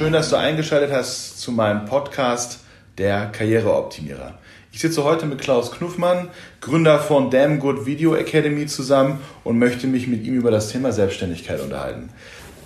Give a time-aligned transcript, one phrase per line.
[0.00, 2.60] Schön, dass du eingeschaltet hast zu meinem Podcast
[2.96, 4.32] Der Karriereoptimierer.
[4.72, 6.30] Ich sitze heute mit Klaus Knuffmann,
[6.62, 10.90] Gründer von Damn Good Video Academy zusammen und möchte mich mit ihm über das Thema
[10.90, 12.08] Selbstständigkeit unterhalten.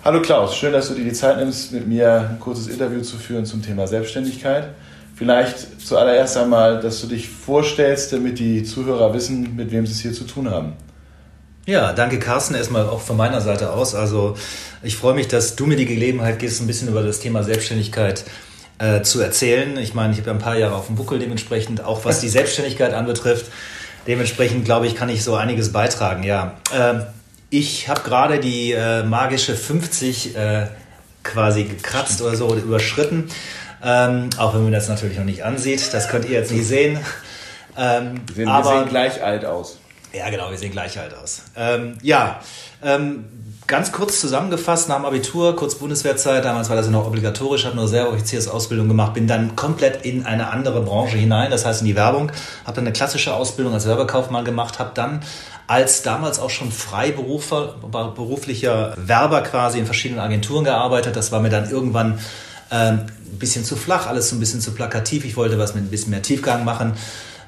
[0.05, 3.17] Hallo Klaus, schön, dass du dir die Zeit nimmst, mit mir ein kurzes Interview zu
[3.17, 4.69] führen zum Thema Selbstständigkeit.
[5.13, 9.99] Vielleicht zuallererst einmal, dass du dich vorstellst, damit die Zuhörer wissen, mit wem sie es
[9.99, 10.77] hier zu tun haben.
[11.65, 13.95] Ja, danke Carsten erstmal auch von meiner Seite aus.
[13.95, 14.37] Also
[14.83, 18.23] ich freue mich, dass du mir die Gelegenheit gibst, ein bisschen über das Thema Selbstständigkeit
[18.77, 19.75] äh, zu erzählen.
[19.77, 22.29] Ich meine, ich habe ja ein paar Jahre auf dem Buckel dementsprechend, auch was die
[22.37, 23.47] Selbstständigkeit anbetrifft.
[24.05, 26.21] Dementsprechend glaube ich, kann ich so einiges beitragen.
[26.21, 26.99] Ja, äh,
[27.49, 30.67] ich habe gerade die äh, magische 50 äh,
[31.23, 33.29] quasi gekratzt oder so oder überschritten.
[33.83, 35.93] Ähm, auch wenn man das natürlich noch nicht ansieht.
[35.93, 36.99] Das könnt ihr jetzt nicht sehen.
[37.75, 39.79] Ähm, wir, aber, wir sehen gleich alt aus.
[40.15, 41.41] Ja, genau, wir sehen gleich alt aus.
[41.57, 42.39] Ähm, ja,
[42.81, 43.25] ähm,
[43.67, 47.75] ganz kurz zusammengefasst, nach dem Abitur, kurz Bundeswehrzeit, damals war das ja noch obligatorisch, habe
[47.75, 51.87] nur selber Offiziersausbildung gemacht, bin dann komplett in eine andere Branche hinein, das heißt in
[51.87, 52.31] die Werbung,
[52.63, 55.21] habe dann eine klassische Ausbildung als Werbekaufmann gemacht, habe dann
[55.67, 61.15] als damals auch schon freiberuflicher Werber quasi in verschiedenen Agenturen gearbeitet.
[61.15, 62.19] Das war mir dann irgendwann
[62.71, 65.25] ähm, ein bisschen zu flach, alles so ein bisschen zu plakativ.
[65.25, 66.93] Ich wollte was mit ein bisschen mehr Tiefgang machen.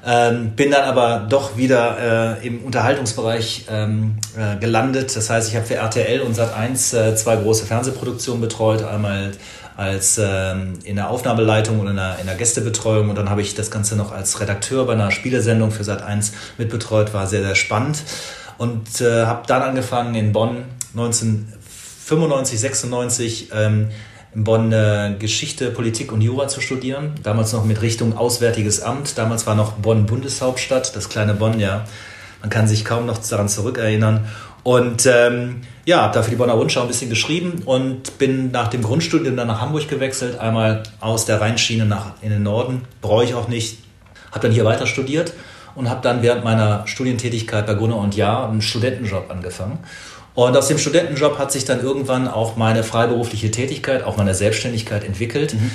[0.06, 5.16] Ähm, bin dann aber doch wieder äh, im Unterhaltungsbereich ähm, äh, gelandet.
[5.16, 8.84] Das heißt, ich habe für RTL und Sat1 äh, zwei große Fernsehproduktionen betreut.
[8.84, 9.32] Einmal
[9.76, 13.10] als ähm, in der Aufnahmeleitung und in der, in der Gästebetreuung.
[13.10, 17.14] Und dann habe ich das Ganze noch als Redakteur bei einer Spielesendung für Sat1 mitbetreut.
[17.14, 18.02] War sehr, sehr spannend.
[18.56, 20.64] Und äh, habe dann angefangen in Bonn
[20.96, 23.90] 1995, 96 ähm,
[24.34, 24.70] in Bonn
[25.18, 27.14] Geschichte, Politik und Jura zu studieren.
[27.22, 29.16] Damals noch mit Richtung Auswärtiges Amt.
[29.16, 31.84] Damals war noch Bonn Bundeshauptstadt, das kleine Bonn, ja.
[32.40, 34.28] Man kann sich kaum noch daran zurückerinnern.
[34.62, 38.68] Und ähm, ja, habe da für die Bonner Rundschau ein bisschen geschrieben und bin nach
[38.68, 40.38] dem Grundstudium dann nach Hamburg gewechselt.
[40.38, 42.82] Einmal aus der Rheinschiene nach in den Norden.
[43.00, 43.78] Brauche ich auch nicht.
[44.30, 45.32] Habe dann hier weiter studiert
[45.74, 49.78] und habe dann während meiner Studientätigkeit bei Gunnar und Jahr einen Studentenjob angefangen
[50.38, 55.02] und aus dem Studentenjob hat sich dann irgendwann auch meine freiberufliche Tätigkeit, auch meine Selbstständigkeit
[55.02, 55.54] entwickelt.
[55.54, 55.72] Mhm.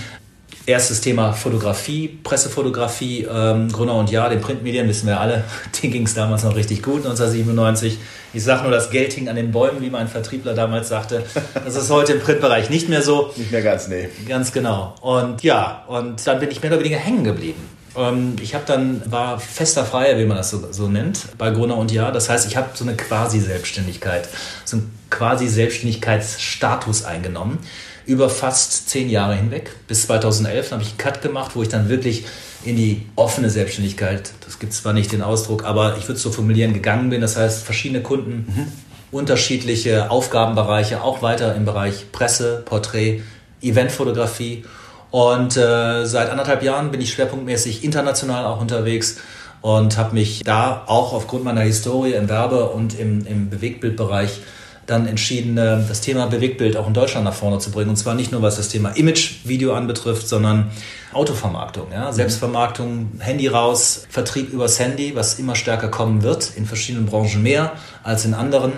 [0.66, 5.44] Erstes Thema Fotografie, Pressefotografie, ähm, Gruner und Ja, den Printmedien wissen wir alle,
[5.84, 7.97] denen ging es damals noch richtig gut, 1997.
[8.34, 11.24] Ich sage nur, das Geld hing an den Bäumen, wie mein Vertriebler damals sagte.
[11.53, 13.34] Das ist heute im Printbereich nicht mehr so.
[13.35, 14.07] Nicht mehr ganz, nee.
[14.30, 14.95] Ganz genau.
[15.01, 17.82] Und ja, und dann bin ich mehr oder weniger hängen geblieben.
[17.95, 21.77] Ähm, ich habe dann, war fester Freier, wie man das so, so nennt, bei Gruner
[21.77, 22.11] und Ja.
[22.11, 24.27] Das heißt, ich habe so eine Quasi-Selbstständigkeit,
[24.65, 27.59] so einen Quasi-Selbstständigkeitsstatus eingenommen
[28.05, 29.71] über fast zehn Jahre hinweg.
[29.87, 32.25] Bis 2011 habe ich einen Cut gemacht, wo ich dann wirklich
[32.65, 36.31] in die offene Selbstständigkeit, das gibt zwar nicht den Ausdruck, aber ich würde es so
[36.31, 37.21] formulieren, gegangen bin.
[37.21, 38.71] Das heißt, verschiedene Kunden, mhm.
[39.11, 43.21] unterschiedliche Aufgabenbereiche, auch weiter im Bereich Presse, Porträt,
[43.61, 44.65] Eventfotografie
[45.13, 49.18] und äh, seit anderthalb Jahren bin ich schwerpunktmäßig international auch unterwegs
[49.62, 54.41] und habe mich da auch aufgrund meiner Historie im Werbe- und im, im Bewegtbildbereich
[54.88, 57.91] dann entschieden, äh, das Thema Bewegtbild auch in Deutschland nach vorne zu bringen.
[57.91, 60.72] Und zwar nicht nur was das Thema Image-Video anbetrifft, sondern
[61.13, 62.09] Autovermarktung, ja?
[62.09, 62.16] Mhm.
[62.16, 67.74] Selbstvermarktung, Handy raus, Vertrieb übers Handy, was immer stärker kommen wird, in verschiedenen Branchen mehr
[68.01, 68.72] als in anderen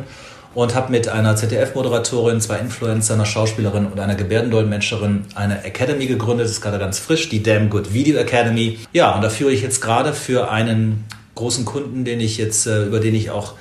[0.56, 6.46] und habe mit einer ZDF-Moderatorin, zwei Influencer, einer Schauspielerin und einer Gebärdendolmetscherin eine Academy gegründet.
[6.46, 8.80] Das ist gerade ganz frisch, die Damn Good Video Academy.
[8.94, 11.04] Ja, und da führe ich jetzt gerade für einen
[11.36, 13.54] großen Kunden, den ich jetzt, äh, über den ich auch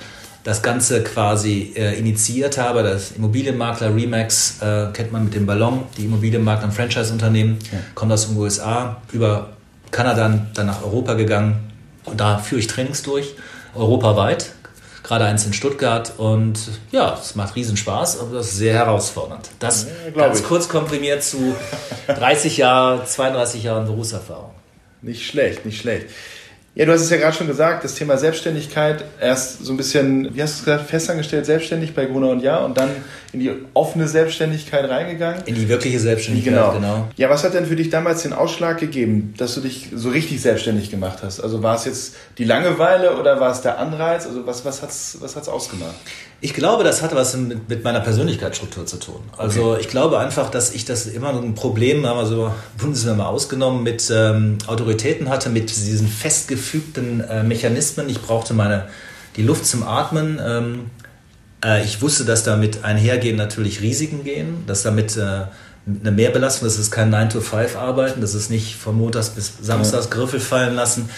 [0.45, 2.81] das Ganze quasi äh, initiiert habe.
[2.81, 7.79] Das Immobilienmakler Remax äh, kennt man mit dem Ballon, die Immobilienmakler und Franchise-Unternehmen, ja.
[7.93, 9.49] kommt aus den USA, über
[9.91, 11.57] Kanada dann nach Europa gegangen.
[12.05, 13.33] Und da führe ich Trainings durch,
[13.73, 14.51] europaweit
[15.05, 16.59] gerade eins in Stuttgart und
[16.91, 19.49] ja, es macht riesen Spaß, aber das ist sehr herausfordernd.
[19.59, 20.45] Das ja, ganz ich.
[20.45, 21.55] kurz komprimiert zu
[22.07, 24.51] 30 Jahren, 32 Jahren Berufserfahrung.
[25.01, 26.07] Nicht schlecht, nicht schlecht.
[26.77, 30.35] Ja, du hast es ja gerade schon gesagt, das Thema Selbstständigkeit, erst so ein bisschen,
[30.35, 32.89] wie hast du es gesagt, festangestellt, selbstständig bei Gruner und Ja und dann
[33.31, 35.43] in die offene Selbstständigkeit reingegangen.
[35.45, 36.73] In die wirkliche Selbstständigkeit, genau.
[36.73, 37.07] genau.
[37.15, 40.41] Ja, was hat denn für dich damals den Ausschlag gegeben, dass du dich so richtig
[40.41, 41.39] selbstständig gemacht hast?
[41.39, 44.27] Also war es jetzt die Langeweile oder war es der Anreiz?
[44.27, 45.95] Also was, was hat es was hat's ausgemacht?
[46.41, 49.21] Ich glaube, das hatte was mit, mit meiner Persönlichkeitsstruktur zu tun.
[49.37, 49.81] Also okay.
[49.81, 53.83] ich glaube einfach, dass ich das immer ein Problem, haben wir so Bundeswehr mal ausgenommen,
[53.83, 58.09] mit ähm, Autoritäten hatte, mit diesen festgefügten äh, Mechanismen.
[58.09, 58.87] Ich brauchte meine
[59.37, 60.39] die Luft zum Atmen.
[60.45, 60.91] Ähm,
[61.63, 65.45] äh, ich wusste, dass damit einhergehen natürlich Risiken gehen, dass damit äh,
[65.87, 70.75] eine Mehrbelastung, das ist kein 9-to-5-Arbeiten, das ist nicht von Montags bis Samstags Griffel fallen
[70.75, 71.09] lassen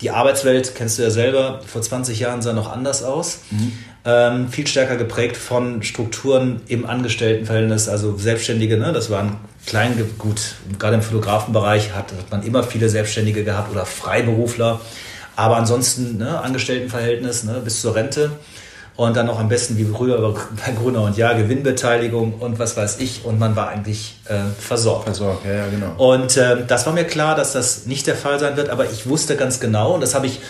[0.00, 3.40] die Arbeitswelt kennst du ja selber, vor 20 Jahren sah noch anders aus.
[3.50, 3.72] Mhm.
[4.04, 8.92] Ähm, viel stärker geprägt von Strukturen im Angestelltenverhältnis, also Selbstständige, ne?
[8.92, 9.36] das waren
[9.66, 14.80] klein, gut, gerade im Fotografenbereich hat, hat man immer viele Selbstständige gehabt oder Freiberufler,
[15.36, 18.32] aber ansonsten ne, Angestelltenverhältnis ne, bis zur Rente
[18.96, 20.34] und dann noch am besten wie früher
[20.66, 25.04] bei Gruner und Ja, Gewinnbeteiligung und was weiß ich und man war eigentlich äh, versorgt.
[25.04, 25.94] Versorgt, ja, ja, genau.
[25.96, 29.08] Und äh, das war mir klar, dass das nicht der Fall sein wird, aber ich
[29.08, 30.40] wusste ganz genau und das habe ich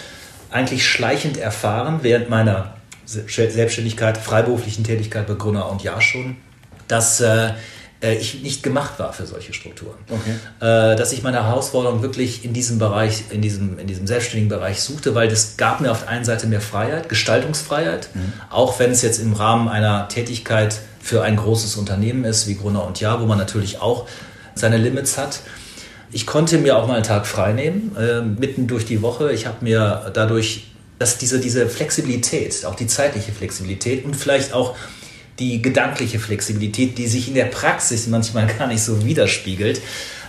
[0.51, 2.78] eigentlich schleichend erfahren während meiner
[3.08, 6.37] Selbstständigkeit, freiberuflichen Tätigkeit bei Gruner und Ja schon,
[6.88, 7.52] dass äh,
[8.02, 9.96] äh, ich nicht gemacht war für solche Strukturen.
[10.08, 10.34] Okay.
[10.60, 14.81] Äh, dass ich meine Herausforderung wirklich in diesem Bereich, in diesem, in diesem selbstständigen Bereich
[14.82, 18.32] suchte, weil das gab mir auf der einen Seite mehr Freiheit, Gestaltungsfreiheit, mhm.
[18.50, 22.84] auch wenn es jetzt im Rahmen einer Tätigkeit für ein großes Unternehmen ist, wie Gruner
[22.84, 24.06] und Ja, wo man natürlich auch
[24.55, 25.40] seine Limits hat.
[26.10, 29.32] Ich konnte mir auch mal einen Tag frei nehmen, äh, mitten durch die Woche.
[29.32, 30.69] Ich habe mir dadurch
[30.99, 34.77] dass diese, diese Flexibilität, auch die zeitliche Flexibilität und vielleicht auch
[35.39, 39.81] die gedankliche Flexibilität, die sich in der Praxis manchmal gar nicht so widerspiegelt,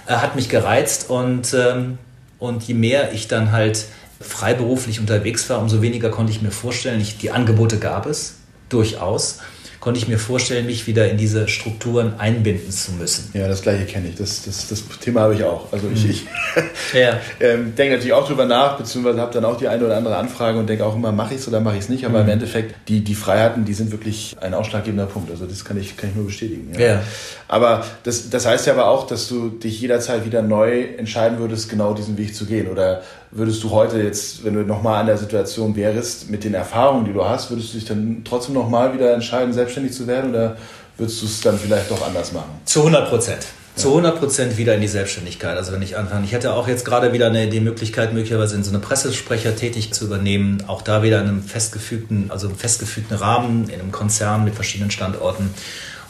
[0.07, 1.97] äh, hat mich gereizt und, ähm,
[2.37, 3.85] und je mehr ich dann halt
[4.21, 8.35] freiberuflich unterwegs war, umso weniger konnte ich mir vorstellen, ich, die Angebote gab es
[8.67, 9.39] durchaus
[9.79, 13.31] konnte ich mir vorstellen, mich wieder in diese Strukturen einbinden zu müssen.
[13.33, 14.15] Ja, das gleiche kenne ich.
[14.15, 15.71] Das, das, das Thema habe ich auch.
[15.71, 16.09] Also ich, mhm.
[16.09, 16.25] ich
[16.93, 17.19] ja.
[17.39, 20.59] ähm, denke natürlich auch drüber nach, beziehungsweise habe dann auch die eine oder andere Anfrage
[20.59, 22.05] und denke auch immer, mache ich es oder mache ich es nicht.
[22.05, 22.25] Aber mhm.
[22.25, 25.31] im Endeffekt, die, die Freiheiten, die sind wirklich ein ausschlaggebender Punkt.
[25.31, 26.73] Also das kann ich, kann ich nur bestätigen.
[26.73, 26.85] Ja.
[26.85, 27.03] ja.
[27.47, 31.69] Aber das, das heißt ja aber auch, dass du dich jederzeit wieder neu entscheiden würdest,
[31.69, 32.67] genau diesen Weg zu gehen.
[32.67, 37.05] Oder würdest du heute jetzt, wenn du nochmal an der Situation wärst, mit den Erfahrungen,
[37.05, 40.57] die du hast, würdest du dich dann trotzdem nochmal wieder entscheiden, selbstständig zu werden oder
[40.97, 42.49] würdest du es dann vielleicht doch anders machen?
[42.65, 43.45] Zu 100 Prozent.
[43.75, 45.55] Zu 100 Prozent wieder in die Selbstständigkeit.
[45.55, 48.63] Also wenn ich anfange, ich hätte auch jetzt gerade wieder eine, die Möglichkeit, möglicherweise in
[48.63, 50.63] so eine Pressesprecher tätig zu übernehmen.
[50.67, 54.91] Auch da wieder in einem festgefügten, also einem festgefügten Rahmen, in einem Konzern mit verschiedenen
[54.91, 55.51] Standorten.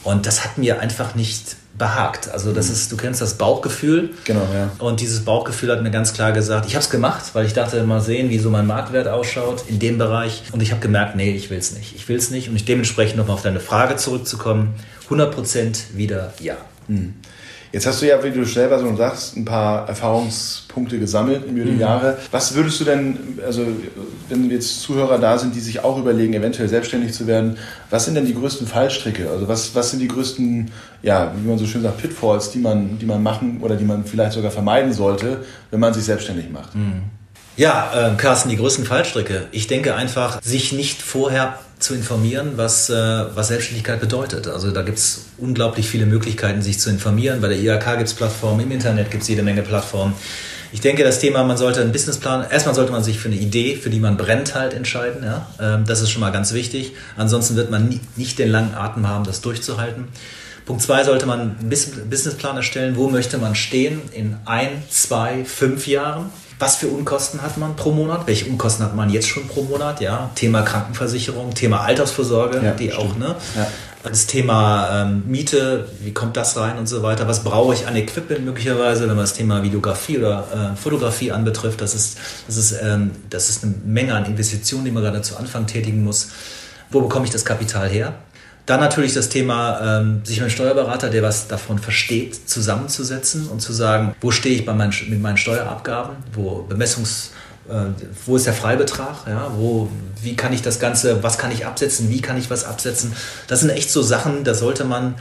[0.04, 2.30] Und das hat mir einfach nicht behagt.
[2.30, 2.74] Also das mhm.
[2.74, 4.12] ist, du kennst das Bauchgefühl.
[4.26, 4.70] Genau, ja.
[4.78, 7.84] Und dieses Bauchgefühl hat mir ganz klar gesagt, ich habe es gemacht, weil ich dachte,
[7.84, 10.44] mal sehen, wie so mein Marktwert ausschaut in dem Bereich.
[10.52, 11.96] Und ich habe gemerkt, nee, ich will es nicht.
[11.96, 12.50] Ich will es nicht.
[12.50, 14.76] Und ich dementsprechend nochmal auf deine Frage zurückzukommen,
[15.10, 16.58] 100% wieder ja.
[16.88, 17.16] Mhm.
[17.72, 21.72] Jetzt hast du ja, wie du selber so sagst, ein paar Erfahrungspunkte gesammelt über die
[21.72, 21.80] mhm.
[21.80, 22.18] Jahre.
[22.32, 23.66] Was würdest du denn, also
[24.28, 27.58] wenn jetzt Zuhörer da sind, die sich auch überlegen, eventuell selbstständig zu werden,
[27.92, 29.30] was sind denn die größten Fallstricke?
[29.30, 30.72] Also was, was sind die größten,
[31.04, 34.04] ja, wie man so schön sagt, Pitfalls, die man, die man machen oder die man
[34.04, 36.74] vielleicht sogar vermeiden sollte, wenn man sich selbstständig macht?
[36.74, 37.04] Mhm.
[37.56, 39.48] Ja, äh, Carsten, die größten Fallstricke.
[39.52, 44.48] Ich denke einfach, sich nicht vorher zu informieren, was, äh, was Selbstständigkeit bedeutet.
[44.48, 47.42] Also da gibt es unglaublich viele Möglichkeiten, sich zu informieren.
[47.42, 50.14] Bei der IHK gibt es Plattformen, im Internet gibt es jede Menge Plattformen.
[50.72, 53.76] Ich denke, das Thema, man sollte einen Businessplan, erstmal sollte man sich für eine Idee,
[53.76, 55.24] für die man brennt, halt entscheiden.
[55.24, 55.48] Ja?
[55.60, 56.94] Ähm, das ist schon mal ganz wichtig.
[57.18, 60.10] Ansonsten wird man nie, nicht den langen Atem haben, das durchzuhalten.
[60.66, 62.96] Punkt zwei sollte man einen Businessplan erstellen.
[62.96, 66.30] Wo möchte man stehen in ein, zwei, fünf Jahren?
[66.60, 68.28] Was für Unkosten hat man pro Monat?
[68.28, 70.02] Welche Unkosten hat man jetzt schon pro Monat?
[70.02, 73.00] Ja, Thema Krankenversicherung, Thema Altersvorsorge, ja, die stimmt.
[73.00, 73.36] auch, ne?
[73.56, 73.68] Ja.
[74.04, 77.28] Das Thema ähm, Miete, wie kommt das rein und so weiter?
[77.28, 81.80] Was brauche ich an Equipment möglicherweise, wenn man das Thema Videografie oder äh, Fotografie anbetrifft?
[81.80, 82.18] Das ist,
[82.48, 86.04] das, ist, ähm, das ist eine Menge an Investitionen, die man gerade zu Anfang tätigen
[86.04, 86.30] muss.
[86.92, 88.14] Wo bekomme ich das Kapital her?
[88.70, 93.62] Dann natürlich das Thema, ähm, sich mit einem Steuerberater, der was davon versteht, zusammenzusetzen und
[93.62, 97.32] zu sagen, wo stehe ich bei meinen, mit meinen Steuerabgaben, wo Bemessungs,
[97.68, 97.86] äh,
[98.28, 99.90] wo ist der Freibetrag, ja, wo,
[100.22, 103.14] wie kann ich das Ganze, was kann ich absetzen, wie kann ich was absetzen.
[103.48, 105.16] Das sind echt so Sachen, da sollte man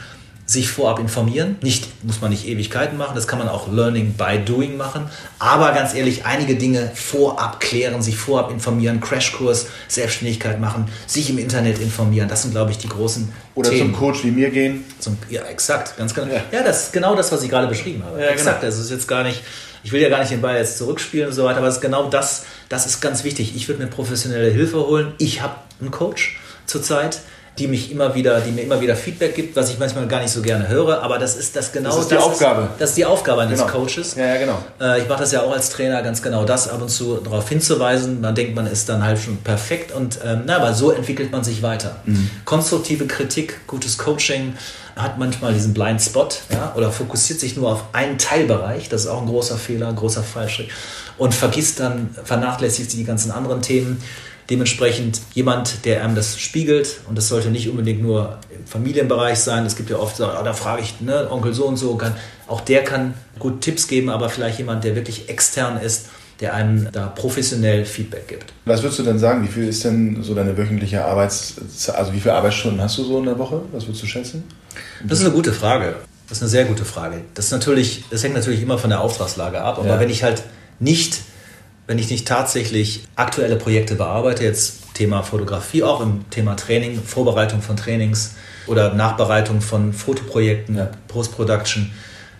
[0.48, 1.56] sich vorab informieren.
[1.60, 5.10] Nicht, muss man nicht Ewigkeiten machen, das kann man auch Learning by Doing machen.
[5.38, 11.36] Aber ganz ehrlich, einige Dinge vorab klären, sich vorab informieren, Crashkurs, Selbstständigkeit machen, sich im
[11.36, 12.30] Internet informieren.
[12.30, 13.92] Das sind, glaube ich, die großen Oder Themen.
[13.92, 14.86] zum Coach wie mir gehen.
[14.98, 16.32] Zum, ja, exakt, ganz genau.
[16.32, 16.40] Ja.
[16.50, 18.18] ja, das ist genau das, was ich gerade beschrieben habe.
[18.18, 18.70] Ja, exakt, genau.
[18.70, 19.42] das ist jetzt gar nicht,
[19.84, 21.82] ich will ja gar nicht den Ball jetzt zurückspielen und so weiter, aber es ist
[21.82, 23.54] genau das, das ist ganz wichtig.
[23.54, 25.12] Ich würde mir professionelle Hilfe holen.
[25.18, 27.20] Ich habe einen Coach zurzeit
[27.58, 30.30] die mich immer wieder, die mir immer wieder Feedback gibt, was ich manchmal gar nicht
[30.30, 31.90] so gerne höre, aber das ist das genau.
[31.90, 32.62] Das ist die das Aufgabe.
[32.62, 33.72] Ist, das ist die Aufgabe eines genau.
[33.72, 34.14] Coaches.
[34.14, 34.62] Ja, ja genau.
[34.80, 37.48] Äh, ich mache das ja auch als Trainer ganz genau, das ab und zu darauf
[37.48, 38.20] hinzuweisen.
[38.20, 41.42] Man denkt, man ist dann halt schon perfekt und ähm, na, aber so entwickelt man
[41.44, 41.96] sich weiter.
[42.04, 42.30] Mhm.
[42.44, 44.54] Konstruktive Kritik, gutes Coaching
[44.96, 48.88] hat manchmal diesen Blind Spot ja, oder fokussiert sich nur auf einen Teilbereich.
[48.88, 50.68] Das ist auch ein großer Fehler, ein großer Fallschritt
[51.18, 54.02] und vergisst dann, vernachlässigt die ganzen anderen Themen.
[54.50, 59.66] Dementsprechend jemand, der einem das spiegelt und das sollte nicht unbedingt nur im Familienbereich sein.
[59.66, 62.14] Es gibt ja oft, oh, da frage ich ne, Onkel so und so, kann,
[62.46, 66.06] auch der kann gut Tipps geben, aber vielleicht jemand, der wirklich extern ist,
[66.40, 68.52] der einem da professionell Feedback gibt.
[68.64, 69.42] Was würdest du denn sagen?
[69.42, 71.96] Wie viel ist denn so deine wöchentliche Arbeitszeit?
[71.96, 73.62] Also wie viele Arbeitsstunden hast du so in der Woche?
[73.72, 74.44] Was würdest du schätzen?
[75.04, 75.96] Das ist eine gute Frage.
[76.28, 77.22] Das ist eine sehr gute Frage.
[77.34, 79.78] Das, ist natürlich, das hängt natürlich immer von der Auftragslage ab.
[79.78, 80.00] Aber ja.
[80.00, 80.42] wenn ich halt
[80.78, 81.20] nicht,
[81.88, 87.62] wenn ich nicht tatsächlich aktuelle Projekte bearbeite, jetzt Thema Fotografie, auch im Thema Training, Vorbereitung
[87.62, 88.34] von Trainings
[88.66, 90.90] oder Nachbereitung von Fotoprojekten, ja.
[91.08, 91.90] Post-Production,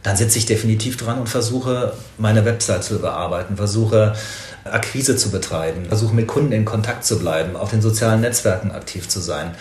[0.02, 4.14] dann sitze ich definitiv dran und versuche, meine Website zu bearbeiten, versuche,
[4.64, 9.08] Akquise zu betreiben, versuche mit Kunden in Kontakt zu bleiben, auf den sozialen Netzwerken aktiv
[9.08, 9.52] zu sein.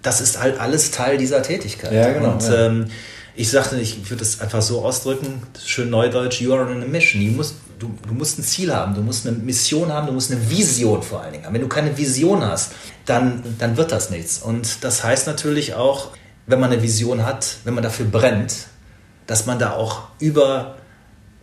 [0.00, 1.92] Das ist halt alles Teil dieser Tätigkeit.
[1.92, 2.66] Ja, genau, und ja.
[2.66, 2.86] Ähm,
[3.36, 7.24] ich sagte, ich würde es einfach so ausdrücken, schön neudeutsch, you are on a mission.
[7.24, 10.32] Du musst, du, du musst ein Ziel haben, du musst eine Mission haben, du musst
[10.32, 11.54] eine Vision vor allen Dingen haben.
[11.54, 12.72] Wenn du keine Vision hast,
[13.04, 14.38] dann, dann wird das nichts.
[14.38, 16.08] Und das heißt natürlich auch,
[16.46, 18.68] wenn man eine Vision hat, wenn man dafür brennt,
[19.26, 20.76] dass man da auch über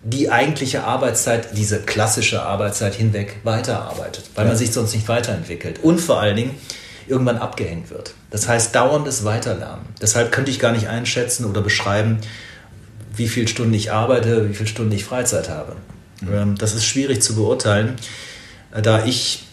[0.03, 4.50] die eigentliche Arbeitszeit, diese klassische Arbeitszeit hinweg weiterarbeitet, weil ja.
[4.50, 5.83] man sich sonst nicht weiterentwickelt.
[5.83, 6.57] Und vor allen Dingen,
[7.07, 8.13] irgendwann abgehängt wird.
[8.29, 9.86] Das heißt dauerndes Weiterlernen.
[10.01, 12.19] Deshalb könnte ich gar nicht einschätzen oder beschreiben,
[13.15, 15.75] wie viele Stunden ich arbeite, wie viele Stunden ich Freizeit habe.
[16.22, 16.55] Mhm.
[16.57, 17.95] Das ist schwierig zu beurteilen,
[18.72, 19.45] da ich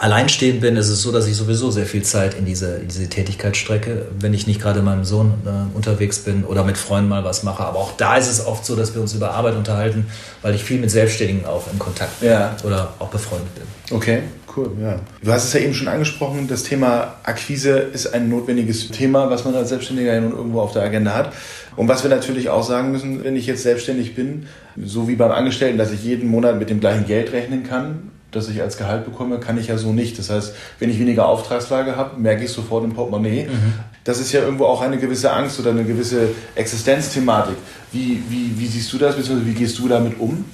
[0.00, 3.08] alleinstehend bin, ist es so, dass ich sowieso sehr viel Zeit in diese, in diese
[3.08, 7.08] Tätigkeit strecke, wenn ich nicht gerade mit meinem Sohn äh, unterwegs bin oder mit Freunden
[7.08, 7.64] mal was mache.
[7.64, 10.06] Aber auch da ist es oft so, dass wir uns über Arbeit unterhalten,
[10.42, 12.56] weil ich viel mit Selbstständigen auch in Kontakt bin ja.
[12.64, 13.64] oder auch befreundet bin.
[13.96, 14.22] Okay,
[14.56, 15.00] cool, ja.
[15.22, 19.44] Du hast es ja eben schon angesprochen, das Thema Akquise ist ein notwendiges Thema, was
[19.44, 21.32] man als Selbstständiger ja nun irgendwo auf der Agenda hat.
[21.76, 25.30] Und was wir natürlich auch sagen müssen, wenn ich jetzt selbstständig bin, so wie beim
[25.30, 29.04] Angestellten, dass ich jeden Monat mit dem gleichen Geld rechnen kann, das ich als Gehalt
[29.04, 30.18] bekomme, kann ich ja so nicht.
[30.18, 33.46] Das heißt, wenn ich weniger Auftragslage habe, merke ich sofort im Portemonnaie.
[33.46, 33.74] Mhm.
[34.04, 37.56] Das ist ja irgendwo auch eine gewisse Angst oder eine gewisse Existenzthematik.
[37.92, 40.44] Wie, wie, wie siehst du das, beziehungsweise wie gehst du damit um?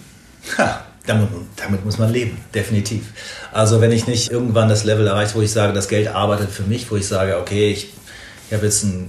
[0.59, 3.13] Ha, damit, damit, muss man leben, definitiv.
[3.53, 6.65] Also wenn ich nicht irgendwann das Level erreiche, wo ich sage, das Geld arbeitet für
[6.65, 7.93] mich, wo ich sage, okay, ich,
[8.49, 9.09] ich habe jetzt ein,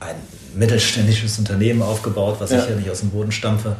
[0.00, 0.16] ein
[0.54, 2.58] mittelständisches Unternehmen aufgebaut, was ja.
[2.58, 3.76] ich ja nicht aus dem Boden stampfe,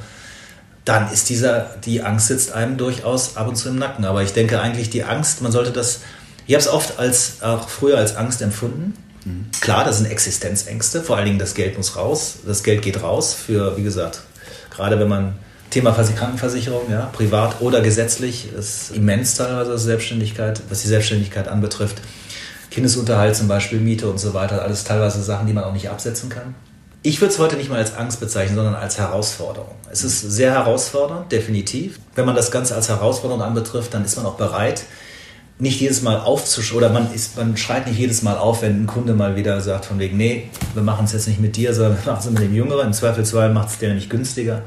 [0.89, 4.07] dann ist dieser, die Angst sitzt einem durchaus ab und zu im Nacken.
[4.07, 6.01] Aber ich denke eigentlich, die Angst, man sollte das,
[6.47, 8.95] ich habe es oft als, auch früher als Angst empfunden.
[9.27, 9.47] Mhm.
[9.61, 13.35] Klar, das sind Existenzängste, vor allen Dingen das Geld muss raus, das Geld geht raus
[13.35, 14.23] für, wie gesagt,
[14.71, 15.35] gerade wenn man
[15.69, 22.01] Thema Krankenversicherung, ja, privat oder gesetzlich, ist immens teilweise Selbstständigkeit, was die Selbstständigkeit anbetrifft.
[22.71, 26.31] Kindesunterhalt zum Beispiel, Miete und so weiter, alles teilweise Sachen, die man auch nicht absetzen
[26.31, 26.55] kann.
[27.03, 29.75] Ich würde es heute nicht mal als Angst bezeichnen, sondern als Herausforderung.
[29.91, 32.01] Es ist sehr herausfordernd, definitiv.
[32.15, 34.83] Wenn man das Ganze als Herausforderung anbetrifft, dann ist man auch bereit,
[35.61, 38.87] nicht jedes Mal aufzusch oder man ist, man schreit nicht jedes Mal auf, wenn ein
[38.87, 41.99] Kunde mal wieder sagt von wegen, nee, wir machen es jetzt nicht mit dir, sondern
[42.03, 42.89] wir machen es mit dem Jüngeren.
[42.89, 44.63] Im Zweifelsfall macht es der nicht günstiger.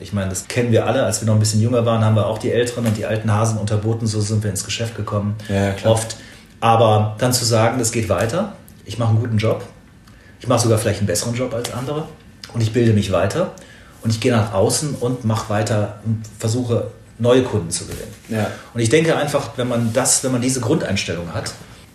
[0.00, 1.04] Ich meine, das kennen wir alle.
[1.04, 3.32] Als wir noch ein bisschen jünger waren, haben wir auch die Älteren und die alten
[3.32, 4.06] Hasen unterboten.
[4.06, 5.36] So sind wir ins Geschäft gekommen.
[5.48, 6.16] Ja, Oft.
[6.60, 8.54] Aber dann zu sagen, das geht weiter.
[8.84, 9.62] Ich mache einen guten Job.
[10.42, 12.08] Ich mache sogar vielleicht einen besseren Job als andere.
[12.52, 13.52] Und ich bilde mich weiter.
[14.02, 16.88] Und ich gehe nach außen und mache weiter und versuche
[17.20, 18.12] neue Kunden zu gewinnen.
[18.28, 18.50] Ja.
[18.74, 21.52] Und ich denke einfach, wenn man das, wenn man diese Grundeinstellung hat,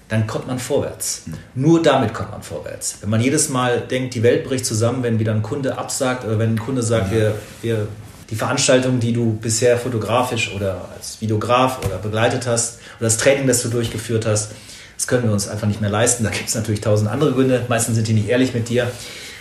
[0.08, 1.24] dann kommt man vorwärts.
[1.56, 3.00] Nur damit kommt man vorwärts.
[3.02, 6.40] Wenn man jedes Mal denkt, die Welt bricht zusammen, wenn wieder ein Kunde absagt oder
[6.40, 7.90] wenn ein Kunde sagt, wir, wir,
[8.30, 13.48] die Veranstaltung, die du bisher fotografisch oder als Videograf oder begleitet hast oder das Training,
[13.48, 14.54] das du durchgeführt hast,
[14.98, 16.24] das können wir uns einfach nicht mehr leisten.
[16.24, 17.64] Da gibt es natürlich tausend andere Gründe.
[17.70, 18.92] Meistens sind die nicht ehrlich mit dir.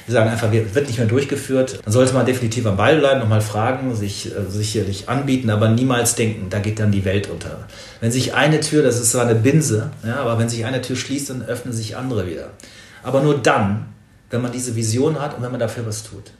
[0.06, 1.80] Wir sagen einfach, wird nicht mehr durchgeführt.
[1.82, 6.14] Dann sollte man definitiv am Ball bleiben, nochmal fragen, sich äh, sicherlich anbieten, aber niemals
[6.14, 7.66] denken, da geht dann die Welt unter.
[8.00, 10.94] Wenn sich eine Tür, das ist zwar eine Binse, ja, aber wenn sich eine Tür
[10.94, 12.50] schließt, dann öffnen sich andere wieder.
[13.02, 13.86] Aber nur dann,
[14.30, 16.30] wenn man diese Vision hat und wenn man dafür was tut.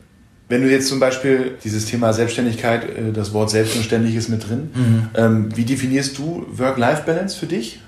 [0.48, 4.70] Wenn du jetzt zum Beispiel dieses Thema Selbstständigkeit, äh, das Wort selbstständig ist mit drin,
[4.74, 5.08] mhm.
[5.16, 7.80] Ähm, wie definierst du Work-Life-Balance für dich?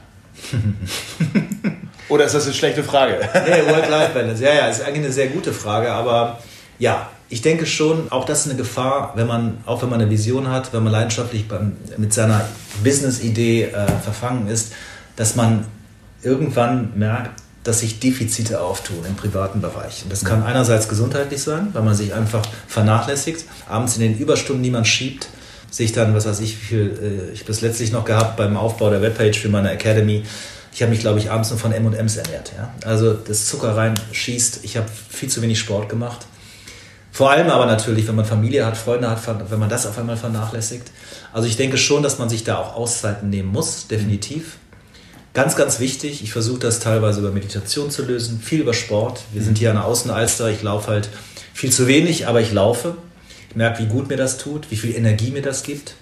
[2.09, 3.19] Oder ist das eine schlechte Frage?
[3.47, 4.43] nee, Work-Life-Balance.
[4.43, 6.39] Ja, ja, ist eigentlich eine sehr gute Frage, aber
[6.79, 10.11] ja, ich denke schon, auch das ist eine Gefahr, wenn man, auch wenn man eine
[10.11, 12.47] Vision hat, wenn man leidenschaftlich beim, mit seiner
[12.83, 14.73] Business-Idee äh, verfangen ist,
[15.17, 15.67] dass man
[16.23, 20.03] irgendwann merkt, dass sich Defizite auftun im privaten Bereich.
[20.05, 24.63] Und das kann einerseits gesundheitlich sein, weil man sich einfach vernachlässigt, abends in den Überstunden
[24.63, 25.29] niemand schiebt,
[25.71, 28.91] sich dann, was weiß ich, wie viel äh, ich bis letztlich noch gehabt beim Aufbau
[28.91, 30.25] der Webpage für meine Academy,
[30.73, 32.53] ich habe mich, glaube ich, abends nur von M&M's ernährt.
[32.57, 32.73] Ja?
[32.85, 34.61] Also das Zucker rein schießt.
[34.63, 36.27] Ich habe viel zu wenig Sport gemacht.
[37.11, 40.17] Vor allem aber natürlich, wenn man Familie hat, Freunde hat, wenn man das auf einmal
[40.17, 40.93] vernachlässigt.
[41.33, 44.59] Also ich denke schon, dass man sich da auch Auszeiten nehmen muss, definitiv.
[45.35, 49.23] Ganz, ganz wichtig, ich versuche das teilweise über Meditation zu lösen, viel über Sport.
[49.33, 51.09] Wir sind hier an der Außenalster, ich laufe halt
[51.55, 52.97] viel zu wenig, aber ich laufe.
[53.59, 55.95] Merke, wie gut mir das tut, wie viel Energie mir das gibt.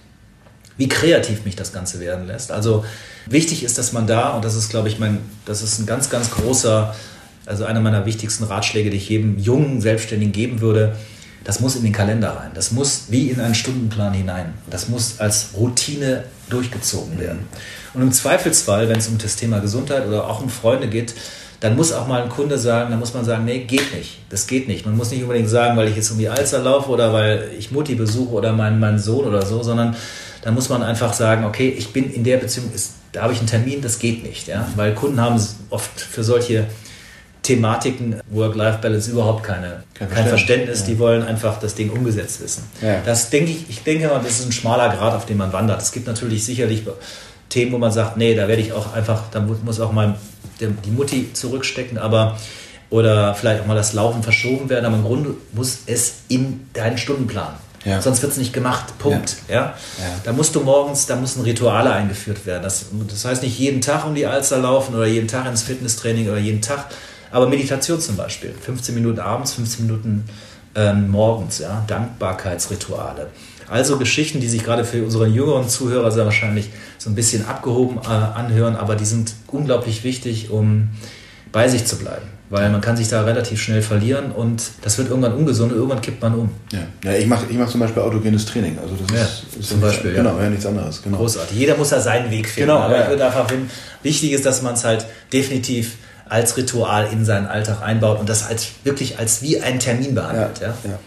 [0.77, 2.53] wie kreativ mich das Ganze werden lässt.
[2.53, 2.85] Also
[3.27, 6.11] wichtig ist, dass man da, und das ist, glaube ich, mein, das ist ein ganz,
[6.11, 6.95] ganz großer,
[7.47, 10.97] also einer meiner wichtigsten Ratschläge, die ich jedem jungen Selbstständigen geben würde,
[11.45, 12.51] das muss in den Kalender rein.
[12.55, 14.53] Das muss wie in einen Stundenplan hinein.
[14.69, 17.47] Das muss als Routine durchgezogen werden.
[17.95, 21.15] Und im Zweifelsfall, wenn es um das Thema Gesundheit oder auch um Freunde geht,
[21.61, 24.19] dann muss auch mal ein Kunde sagen, dann muss man sagen, nee, geht nicht.
[24.29, 24.85] Das geht nicht.
[24.85, 27.71] Man muss nicht unbedingt sagen, weil ich jetzt um die Alster laufe oder weil ich
[27.71, 29.97] Mutti besuche oder meinen, meinen Sohn oder so, sondern
[30.43, 33.39] dann muss man einfach sagen, okay, ich bin in der Beziehung, ist, da habe ich
[33.39, 34.49] einen Termin, das geht nicht.
[34.49, 34.69] Ja?
[34.77, 36.67] Weil Kunden haben oft für solche
[37.43, 40.81] Thematiken Work-Life-Balance überhaupt keine, kein, kein Verständnis.
[40.81, 40.87] Ja.
[40.87, 42.65] Die wollen einfach das Ding umgesetzt wissen.
[42.83, 43.01] Ja.
[43.05, 45.81] Das denke ich, ich denke mal, das ist ein schmaler Grad, auf dem man wandert.
[45.81, 46.83] Es gibt natürlich sicherlich
[47.49, 50.17] Themen, wo man sagt, nee, da werde ich auch einfach, da muss auch mal
[50.61, 52.39] die Mutti zurückstecken, aber
[52.89, 56.99] oder vielleicht auch mal das Laufen verschoben werden, aber im Grunde muss es in deinen
[56.99, 57.55] Stundenplan.
[57.85, 58.03] Ja.
[58.03, 58.99] Sonst wird es nicht gemacht.
[58.99, 59.37] Punkt.
[59.49, 59.55] Ja.
[59.55, 59.75] ja.
[60.25, 62.65] Da musst du morgens, da müssen Rituale eingeführt werden.
[62.65, 66.29] Das, das heißt nicht jeden Tag um die Alster laufen oder jeden Tag ins Fitnesstraining
[66.29, 66.87] oder jeden Tag,
[67.31, 68.55] aber Meditation zum Beispiel.
[68.61, 70.25] 15 Minuten abends, 15 Minuten
[70.75, 71.85] ähm, morgens, ja.
[71.87, 73.31] Dankbarkeitsrituale.
[73.69, 77.99] Also Geschichten, die sich gerade für unsere jüngeren Zuhörer sehr wahrscheinlich so ein bisschen abgehoben
[78.05, 80.91] äh, anhören, aber die sind unglaublich wichtig, um
[81.53, 82.27] bei sich zu bleiben.
[82.49, 86.01] Weil man kann sich da relativ schnell verlieren und das wird irgendwann ungesund und irgendwann
[86.01, 86.51] kippt man um.
[86.71, 88.79] Ja, ja ich mache ich mach zum Beispiel autogenes Training.
[88.81, 90.13] Also das ja, ist, ist zum Beispiel.
[90.13, 90.19] Ja.
[90.19, 91.03] Genau, ja, nichts anderes.
[91.03, 91.17] Genau.
[91.17, 91.59] Großartig.
[91.59, 92.69] Jeder muss ja seinen Weg finden.
[92.69, 93.69] Genau, aber ich würde einfach finden,
[94.05, 95.97] wichtig ist, dass man es halt definitiv
[96.29, 100.61] als Ritual in seinen Alltag einbaut und das als wirklich als wie einen Termin behandelt.
[100.61, 100.99] Ja, ja.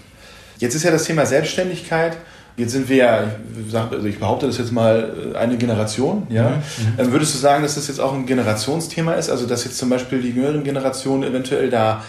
[0.57, 2.17] Jetzt ist ja das Thema Selbstständigkeit
[2.59, 3.23] Jetzt sind wir ja,
[3.73, 6.27] also ich behaupte das jetzt mal, äh, eine Generation.
[6.29, 6.49] Ja?
[6.49, 6.59] Mhm.
[6.97, 9.29] Ähm, würdest du sagen, dass das jetzt auch ein Generationsthema ist?
[9.29, 12.03] Also dass jetzt zum Beispiel die jüngeren Generationen eventuell da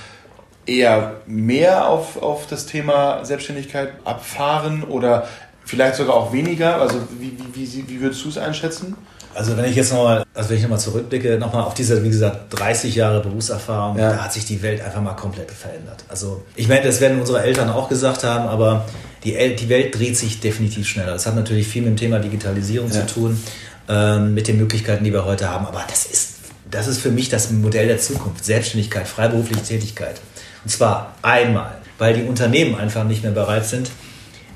[0.66, 5.28] eher mehr auf, auf das Thema Selbstständigkeit abfahren oder
[5.64, 6.80] vielleicht sogar auch weniger?
[6.80, 8.96] Also wie, wie, wie, wie würdest du es einschätzen?
[9.35, 12.59] Also wenn ich jetzt nochmal, also wenn ich nochmal zurückblicke, nochmal auf diese, wie gesagt,
[12.59, 14.11] 30 Jahre Berufserfahrung, ja.
[14.11, 16.05] da hat sich die Welt einfach mal komplett verändert.
[16.09, 18.87] Also ich meine, das werden unsere Eltern auch gesagt haben, aber
[19.25, 21.12] die, die Welt dreht sich definitiv schneller.
[21.12, 23.07] Das hat natürlich viel mit dem Thema Digitalisierung ja.
[23.07, 23.43] zu tun,
[23.88, 25.66] ähm, mit den Möglichkeiten, die wir heute haben.
[25.66, 26.35] Aber das ist,
[26.71, 28.45] das ist für mich das Modell der Zukunft.
[28.45, 30.21] Selbstständigkeit, freiberufliche Tätigkeit.
[30.64, 33.90] Und zwar einmal, weil die Unternehmen einfach nicht mehr bereit sind,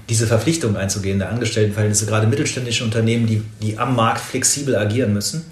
[0.08, 5.44] diese Verpflichtung einzugehen der Angestelltenverhältnisse, gerade mittelständische Unternehmen, die, die am Markt flexibel agieren müssen,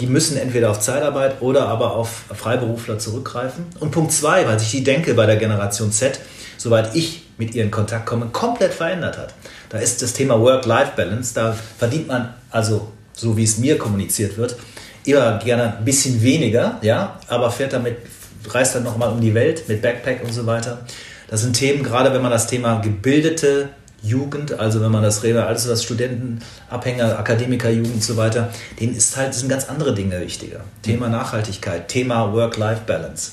[0.00, 3.66] die müssen entweder auf Zeitarbeit oder aber auf Freiberufler zurückgreifen.
[3.80, 6.20] Und Punkt zwei, weil sich die Denke bei der Generation Z,
[6.56, 9.34] soweit ich mit ihr in Kontakt komme, komplett verändert hat.
[9.68, 14.56] Da ist das Thema Work-Life-Balance, da verdient man, also so wie es mir kommuniziert wird,
[15.04, 17.96] immer gerne ein bisschen weniger, ja, aber fährt damit,
[18.48, 20.80] reist dann nochmal um die Welt mit Backpack und so weiter.
[21.28, 23.70] Das sind Themen, gerade wenn man das Thema gebildete
[24.02, 29.16] Jugend, also wenn man das redet, alles was Studentenabhänger, Akademikerjugend und so weiter, denen ist
[29.16, 30.60] halt, sind ganz andere Dinge wichtiger.
[30.82, 33.32] Thema Nachhaltigkeit, Thema Work-Life-Balance,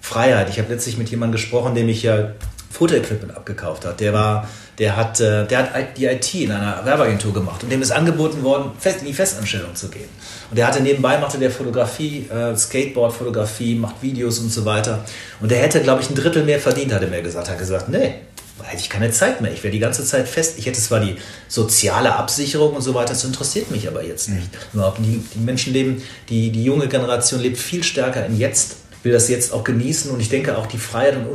[0.00, 0.48] Freiheit.
[0.50, 2.30] Ich habe letztlich mit jemandem gesprochen, dem ich ja
[2.70, 4.00] Fotoequipment abgekauft hat.
[4.00, 4.48] Der war,
[4.78, 8.42] der hat, äh, der hat die IT in einer Werbeagentur gemacht und dem ist angeboten
[8.42, 10.08] worden, fest in die Festanstellung zu gehen.
[10.50, 15.04] Und der hatte nebenbei machte der Fotografie, äh, Skateboard-Fotografie, macht Videos und so weiter.
[15.40, 17.48] Und der hätte, glaube ich, ein Drittel mehr verdient, hat er mir gesagt.
[17.48, 18.14] Hat gesagt, nee,
[18.62, 19.52] hätte ich keine Zeit mehr.
[19.52, 20.58] Ich wäre die ganze Zeit fest.
[20.58, 21.16] Ich hätte zwar die
[21.48, 24.48] soziale Absicherung und so weiter, das interessiert mich aber jetzt nicht.
[24.72, 24.82] Mhm.
[24.98, 29.28] Die, die Menschen leben, die, die junge Generation lebt viel stärker in Jetzt, will das
[29.28, 31.26] jetzt auch genießen und ich denke auch die Freiheit und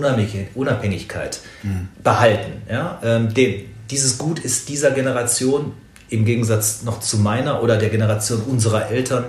[0.56, 1.90] Unabhängigkeit mhm.
[2.04, 2.52] behalten.
[2.70, 3.00] Ja?
[3.04, 5.74] Ähm, den, dieses Gut ist dieser Generation
[6.10, 9.26] im Gegensatz noch zu meiner oder der Generation unserer Eltern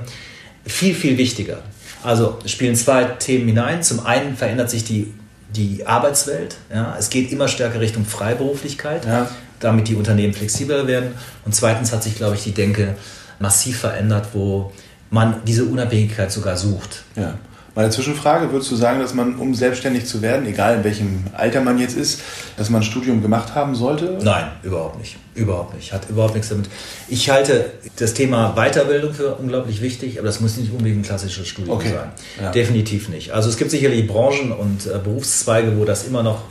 [0.64, 1.62] viel, viel wichtiger.
[2.02, 3.82] Also spielen zwei Themen hinein.
[3.82, 5.12] Zum einen verändert sich die
[5.54, 6.56] die Arbeitswelt.
[6.72, 9.28] Ja, es geht immer stärker Richtung Freiberuflichkeit, ja.
[9.58, 11.12] damit die Unternehmen flexibler werden.
[11.44, 12.96] Und zweitens hat sich, glaube ich, die Denke
[13.38, 14.72] massiv verändert, wo
[15.10, 17.02] man diese Unabhängigkeit sogar sucht.
[17.16, 17.34] Ja.
[17.74, 21.60] Meine Zwischenfrage, würdest du sagen, dass man, um selbstständig zu werden, egal in welchem Alter
[21.60, 22.20] man jetzt ist,
[22.56, 24.18] dass man ein Studium gemacht haben sollte?
[24.22, 25.16] Nein, überhaupt nicht.
[25.34, 25.92] Überhaupt nicht.
[25.92, 26.68] Hat überhaupt nichts damit.
[27.08, 31.46] Ich halte das Thema Weiterbildung für unglaublich wichtig, aber das muss nicht unbedingt ein klassisches
[31.46, 31.92] Studium okay.
[31.94, 32.10] sein.
[32.40, 32.50] Ja.
[32.50, 33.30] Definitiv nicht.
[33.30, 36.42] Also es gibt sicherlich Branchen und äh, Berufszweige, wo das immer noch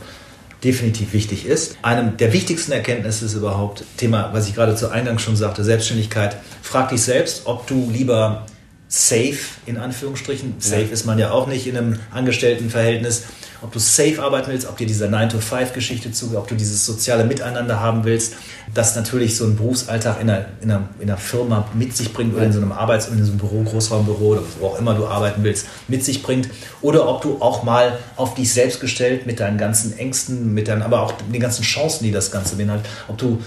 [0.64, 1.76] definitiv wichtig ist.
[1.82, 6.36] Einem der wichtigsten Erkenntnisse ist überhaupt Thema, was ich gerade zu Eingang schon sagte, Selbstständigkeit.
[6.62, 8.46] Frag dich selbst, ob du lieber
[8.90, 10.56] safe, in Anführungsstrichen.
[10.58, 10.88] Safe ja.
[10.88, 13.22] ist man ja auch nicht in einem Angestelltenverhältnis.
[13.62, 17.78] Ob du safe arbeiten willst, ob dir diese 9-to-5-Geschichte zugeht, ob du dieses soziale Miteinander
[17.78, 18.34] haben willst,
[18.74, 22.34] das natürlich so ein Berufsalltag in einer, in einer, in einer Firma mit sich bringt
[22.34, 25.06] oder in so einem Arbeits- in so einem Büro, Großraumbüro oder wo auch immer du
[25.06, 26.48] arbeiten willst, mit sich bringt.
[26.82, 30.82] Oder ob du auch mal auf dich selbst gestellt mit deinen ganzen Ängsten, mit deinen,
[30.82, 33.40] aber auch den ganzen Chancen, die das Ganze beinhaltet, ob du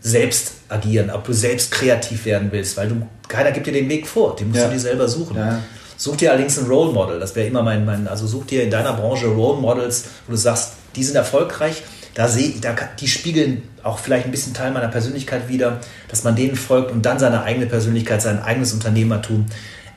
[0.00, 4.06] selbst agieren, ob du selbst kreativ werden willst, weil du, keiner gibt dir den Weg
[4.06, 4.68] vor, den musst ja.
[4.68, 5.36] du dir selber suchen.
[5.36, 5.60] Ja.
[5.96, 8.70] Such dir allerdings ein Role Model, das wäre immer mein, mein, also such dir in
[8.70, 11.82] deiner Branche Role Models, wo du sagst, die sind erfolgreich,
[12.14, 16.34] da sehe da, die spiegeln auch vielleicht ein bisschen Teil meiner Persönlichkeit wieder, dass man
[16.34, 19.46] denen folgt und dann seine eigene Persönlichkeit, sein eigenes Unternehmertum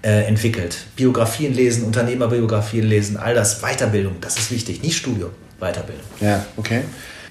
[0.02, 0.78] äh, entwickelt.
[0.96, 6.06] Biografien lesen, Unternehmerbiografien lesen, all das, Weiterbildung, das ist wichtig, nicht Studium, Weiterbildung.
[6.20, 6.84] Ja, okay.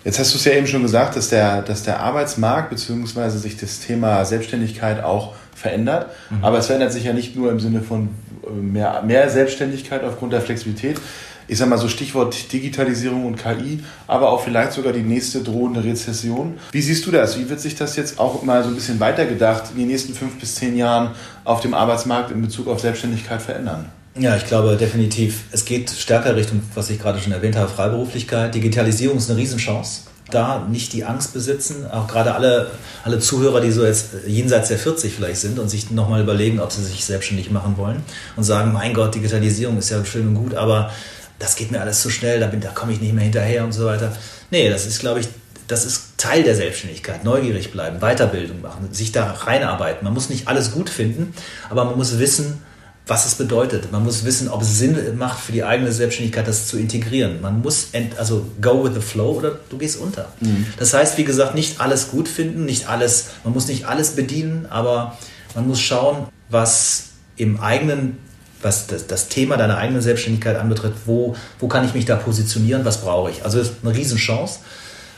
[0.09, 3.29] Jetzt hast du es ja eben schon gesagt, dass der, dass der Arbeitsmarkt bzw.
[3.29, 6.07] sich das Thema Selbstständigkeit auch verändert.
[6.31, 6.43] Mhm.
[6.43, 8.09] Aber es verändert sich ja nicht nur im Sinne von
[8.43, 10.99] äh, mehr, mehr Selbstständigkeit aufgrund der Flexibilität.
[11.47, 15.85] Ich sage mal so Stichwort Digitalisierung und KI, aber auch vielleicht sogar die nächste drohende
[15.85, 16.57] Rezession.
[16.73, 17.39] Wie siehst du das?
[17.39, 20.41] Wie wird sich das jetzt auch mal so ein bisschen weitergedacht in den nächsten fünf
[20.41, 21.11] bis zehn Jahren
[21.45, 23.91] auf dem Arbeitsmarkt in Bezug auf Selbstständigkeit verändern?
[24.21, 28.53] Ja, ich glaube definitiv, es geht stärker Richtung, was ich gerade schon erwähnt habe, Freiberuflichkeit.
[28.53, 30.03] Digitalisierung ist eine Riesenchance.
[30.31, 32.71] Da nicht die Angst besitzen, auch gerade alle,
[33.05, 36.73] alle Zuhörer, die so jetzt jenseits der 40 vielleicht sind und sich nochmal überlegen, ob
[36.73, 38.03] sie sich selbstständig machen wollen
[38.37, 40.91] und sagen, mein Gott, Digitalisierung ist ja schön und gut, aber
[41.39, 43.87] das geht mir alles zu schnell, da, da komme ich nicht mehr hinterher und so
[43.87, 44.13] weiter.
[44.51, 45.29] Nee, das ist, glaube ich,
[45.69, 47.25] das ist Teil der Selbstständigkeit.
[47.25, 50.05] Neugierig bleiben, Weiterbildung machen, sich da reinarbeiten.
[50.05, 51.33] Man muss nicht alles gut finden,
[51.71, 52.63] aber man muss wissen,
[53.09, 53.91] was es bedeutet.
[53.91, 57.41] Man muss wissen, ob es Sinn macht für die eigene Selbstständigkeit, das zu integrieren.
[57.41, 60.29] Man muss, also go with the flow oder du gehst unter.
[60.41, 60.67] Mhm.
[60.77, 64.67] Das heißt, wie gesagt, nicht alles gut finden, nicht alles, man muss nicht alles bedienen,
[64.69, 65.17] aber
[65.55, 67.05] man muss schauen, was
[67.37, 68.19] im eigenen,
[68.61, 72.85] was das, das Thema deiner eigenen Selbstständigkeit anbetrifft, wo, wo kann ich mich da positionieren,
[72.85, 73.43] was brauche ich.
[73.43, 74.59] Also das ist eine Riesenchance.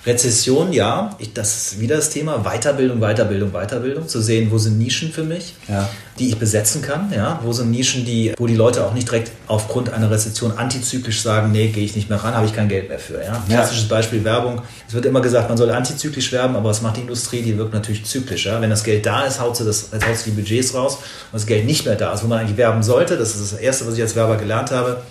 [0.07, 4.79] Rezession, ja, ich, das ist wieder das Thema Weiterbildung, Weiterbildung, Weiterbildung, zu sehen, wo sind
[4.79, 5.91] Nischen für mich, ja.
[6.19, 9.31] die ich besetzen kann, ja, wo sind Nischen, die, wo die Leute auch nicht direkt
[9.47, 12.89] aufgrund einer Rezession antizyklisch sagen, nee, gehe ich nicht mehr ran, habe ich kein Geld
[12.89, 13.43] mehr für, ja.
[13.47, 14.63] Klassisches Beispiel Werbung.
[14.89, 17.43] Es wird immer gesagt, man soll antizyklisch werben, aber was macht die Industrie?
[17.43, 18.59] Die wirkt natürlich zyklisch, ja.
[18.59, 21.45] Wenn das Geld da ist, haut sie, das, haut sie die Budgets raus und das
[21.45, 23.95] Geld nicht mehr da ist, wo man eigentlich werben sollte, das ist das Erste, was
[23.95, 25.03] ich als Werber gelernt habe,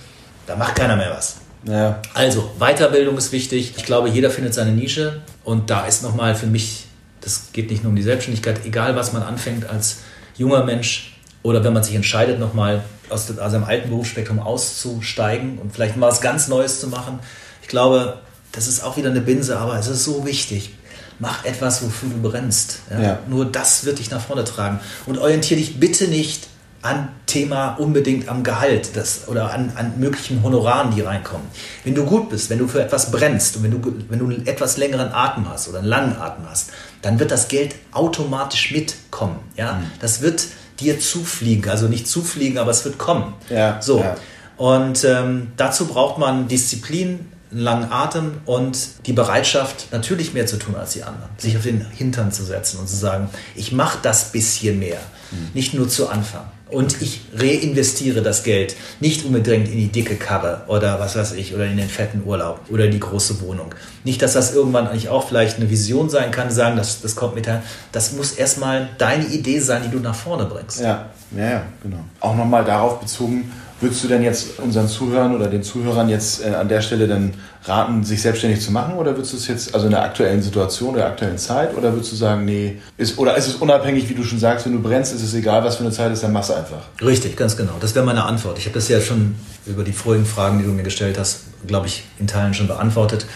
[0.48, 1.36] da macht keiner mehr was.
[1.66, 2.02] Ja.
[2.14, 3.74] Also, Weiterbildung ist wichtig.
[3.78, 5.22] Ich glaube, jeder findet seine Nische.
[5.44, 6.86] Und da ist nochmal für mich,
[7.22, 9.98] das geht nicht nur um die Selbstständigkeit, egal was man anfängt als
[10.38, 15.58] junger Mensch oder wenn man sich entscheidet, nochmal aus, dem, aus seinem alten Berufsspektrum auszusteigen
[15.58, 17.20] und vielleicht mal was ganz Neues zu machen.
[17.62, 18.20] Ich glaube,
[18.52, 20.72] das ist auch wieder eine Binse, aber es ist so wichtig.
[21.20, 22.80] Mach etwas, wofür du brennst.
[22.90, 23.02] Ja?
[23.02, 23.20] Ja.
[23.28, 24.80] Nur das wird dich nach vorne tragen.
[25.06, 26.48] Und orientiere dich bitte nicht
[26.82, 31.48] an Thema unbedingt am Gehalt das, oder an, an möglichen Honoraren, die reinkommen.
[31.84, 34.48] Wenn du gut bist, wenn du für etwas brennst und wenn du, wenn du einen
[34.48, 39.40] etwas längeren Atem hast oder einen langen Atem hast, dann wird das Geld automatisch mitkommen.
[39.58, 39.74] Ja?
[39.74, 39.92] Mhm.
[40.00, 40.46] Das wird
[40.80, 43.34] dir zufliegen, also nicht zufliegen, aber es wird kommen.
[43.50, 44.00] Ja, so.
[44.00, 44.16] Ja.
[44.58, 50.58] Und ähm, dazu braucht man Disziplin, einen langen Atem und die Bereitschaft, natürlich mehr zu
[50.58, 51.30] tun als die anderen.
[51.38, 55.00] Sich auf den Hintern zu setzen und zu sagen, ich mache das bisschen mehr.
[55.32, 55.50] Mhm.
[55.54, 56.46] Nicht nur zu Anfang.
[56.70, 61.56] Und ich reinvestiere das Geld nicht unbedingt in die dicke Karre oder was weiß ich,
[61.56, 63.74] oder in den fetten Urlaub oder die große Wohnung.
[64.04, 67.36] Nicht, dass das irgendwann eigentlich auch vielleicht eine Vision sein kann, sagen, das, das kommt
[67.36, 67.64] mit her.
[67.92, 70.82] Das muss erstmal deine Idee sein, die du nach vorne bringst.
[70.82, 72.04] Ja, ja, ja genau.
[72.20, 76.50] Auch nochmal darauf bezogen, Würdest du denn jetzt unseren Zuhörern oder den Zuhörern jetzt äh,
[76.50, 78.96] an der Stelle dann raten, sich selbstständig zu machen?
[78.96, 82.12] Oder würdest du es jetzt, also in der aktuellen Situation, der aktuellen Zeit, oder würdest
[82.12, 85.14] du sagen, nee, ist, oder ist es unabhängig, wie du schon sagst, wenn du brennst,
[85.14, 86.82] ist es egal, was für eine Zeit ist, dann mach's einfach?
[87.02, 87.74] Richtig, ganz genau.
[87.80, 88.58] Das wäre meine Antwort.
[88.58, 91.88] Ich habe das ja schon über die vorigen Fragen, die du mir gestellt hast, glaube
[91.88, 93.28] ich, in Teilen schon beantwortet.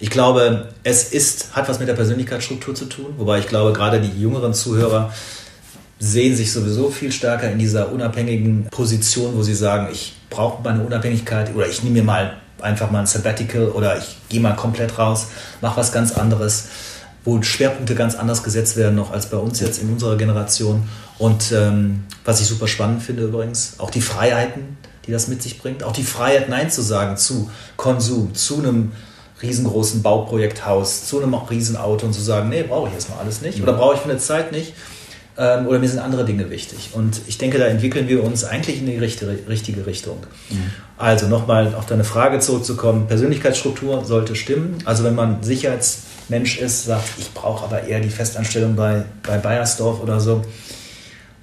[0.00, 4.00] Ich glaube, es ist, hat was mit der Persönlichkeitsstruktur zu tun, wobei ich glaube, gerade
[4.00, 5.12] die jüngeren Zuhörer
[5.98, 10.84] sehen sich sowieso viel stärker in dieser unabhängigen Position, wo sie sagen, ich brauche meine
[10.84, 14.98] Unabhängigkeit oder ich nehme mir mal einfach mal ein Sabbatical oder ich gehe mal komplett
[14.98, 15.28] raus,
[15.60, 16.66] mache was ganz anderes,
[17.24, 20.88] wo Schwerpunkte ganz anders gesetzt werden noch als bei uns jetzt in unserer Generation.
[21.18, 25.58] Und ähm, was ich super spannend finde übrigens, auch die Freiheiten, die das mit sich
[25.58, 28.92] bringt, auch die Freiheit, Nein zu sagen zu Konsum, zu einem
[29.42, 33.72] riesengroßen Bauprojekthaus, zu einem Riesenauto und zu sagen, nee, brauche ich erstmal alles nicht oder
[33.72, 34.74] brauche ich für eine Zeit nicht
[35.38, 36.90] ähm, oder mir sind andere Dinge wichtig.
[36.92, 40.18] Und ich denke, da entwickeln wir uns eigentlich in die richtige, richtige Richtung.
[40.50, 40.70] Mhm.
[40.96, 44.78] Also nochmal auf deine Frage zurückzukommen, Persönlichkeitsstruktur sollte stimmen.
[44.84, 50.02] Also wenn man Sicherheitsmensch ist, sagt, ich brauche aber eher die Festanstellung bei, bei Bayersdorf
[50.02, 50.42] oder so,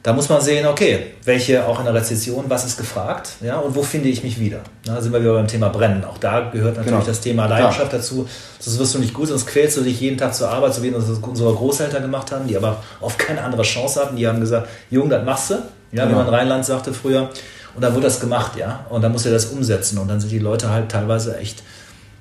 [0.06, 3.74] da muss man sehen, okay, welche auch in der Rezession, was ist gefragt, ja, und
[3.74, 4.60] wo finde ich mich wieder?
[4.84, 6.04] Da sind wir wieder beim Thema Brennen.
[6.04, 7.04] Auch da gehört natürlich genau.
[7.04, 8.02] das Thema Leidenschaft Klar.
[8.02, 8.30] dazu.
[8.60, 10.92] Sonst wirst du nicht gut, sonst quälst du dich jeden Tag zur Arbeit, so wie
[10.92, 14.16] das unsere Großeltern gemacht haben, die aber oft keine andere Chance hatten.
[14.16, 15.56] Die haben gesagt, Jung, das machst du,
[15.92, 16.10] ja, genau.
[16.10, 17.32] wie man Rheinland sagte früher.
[17.74, 19.98] Und dann wurde das gemacht, ja, und dann muss er das umsetzen.
[19.98, 21.64] Und dann sind die Leute halt teilweise echt,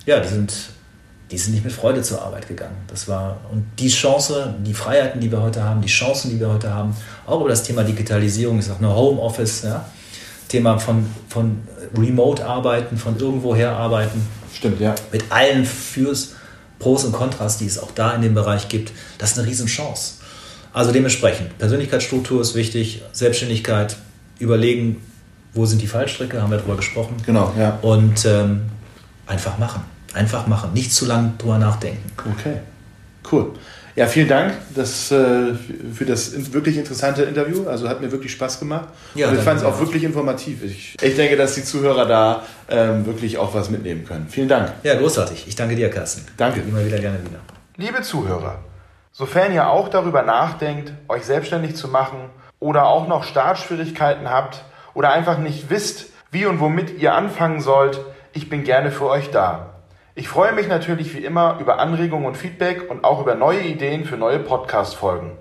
[0.07, 0.55] ja, die sind
[1.31, 2.77] die sind nicht mit Freude zur Arbeit gegangen.
[2.87, 6.53] Das war, und die Chance, die Freiheiten, die wir heute haben, die Chancen, die wir
[6.53, 6.95] heute haben,
[7.27, 9.85] auch über das Thema Digitalisierung, ich sage nur Homeoffice, ja,
[10.49, 11.63] Thema von, von
[11.97, 14.27] Remote-Arbeiten, von irgendwoher arbeiten.
[14.55, 14.95] Stimmt, ja.
[15.11, 16.35] Mit allen Fürs,
[16.79, 20.15] Pros und Kontras, die es auch da in dem Bereich gibt, das ist eine Riesenchance.
[20.73, 23.97] Also dementsprechend, Persönlichkeitsstruktur ist wichtig, Selbstständigkeit,
[24.39, 25.01] überlegen,
[25.55, 27.17] wo sind die Fallstricke, haben wir darüber gesprochen.
[27.25, 27.79] Genau, ja.
[27.81, 28.63] Und ähm,
[29.27, 29.83] einfach machen.
[30.14, 30.72] Einfach machen.
[30.72, 32.11] Nicht zu lange drüber nachdenken.
[32.18, 32.61] Okay,
[33.33, 33.53] cool.
[33.96, 35.55] Ja, vielen Dank das, äh,
[35.94, 37.68] für das wirklich interessante Interview.
[37.68, 38.88] Also hat mir wirklich Spaß gemacht.
[39.14, 40.64] Ja, und ich fand es auch wirklich informativ.
[40.64, 44.27] Ich, ich, denke, dass die Zuhörer da ähm, wirklich auch was mitnehmen können.
[44.29, 44.72] Vielen Dank.
[44.83, 45.44] Ja, großartig.
[45.46, 46.27] Ich danke dir, Carsten.
[46.37, 46.61] Danke.
[46.61, 47.38] Immer wieder gerne wieder.
[47.77, 48.59] Liebe Zuhörer,
[49.12, 55.12] sofern ihr auch darüber nachdenkt, euch selbstständig zu machen oder auch noch Startschwierigkeiten habt oder
[55.12, 58.00] einfach nicht wisst, wie und womit ihr anfangen sollt,
[58.33, 59.74] ich bin gerne für euch da.
[60.16, 64.05] Ich freue mich natürlich wie immer über Anregungen und Feedback und auch über neue Ideen
[64.05, 65.33] für neue Podcast-Folgen.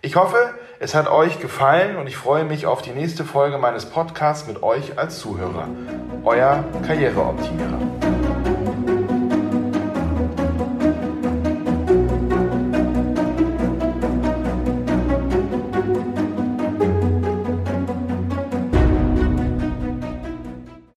[0.00, 3.84] Ich hoffe, es hat euch gefallen und ich freue mich auf die nächste Folge meines
[3.84, 5.68] Podcasts mit euch als Zuhörer.
[6.24, 8.51] Euer Karriereoptimierer.